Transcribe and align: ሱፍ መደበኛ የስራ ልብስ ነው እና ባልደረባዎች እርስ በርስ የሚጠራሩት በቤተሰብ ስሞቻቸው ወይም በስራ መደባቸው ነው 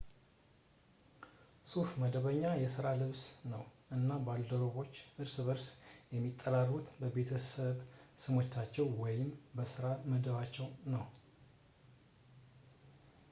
ሱፍ 1.71 1.89
መደበኛ 2.01 2.39
የስራ 2.61 2.85
ልብስ 3.01 3.21
ነው 3.51 3.61
እና 3.95 4.09
ባልደረባዎች 4.27 4.93
እርስ 5.23 5.35
በርስ 5.47 5.65
የሚጠራሩት 6.15 6.87
በቤተሰብ 7.01 7.77
ስሞቻቸው 8.23 8.87
ወይም 9.03 9.29
በስራ 9.59 9.91
መደባቸው 10.13 10.69
ነው 10.95 11.05